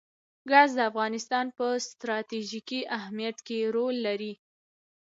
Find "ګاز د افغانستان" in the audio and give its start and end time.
0.49-1.45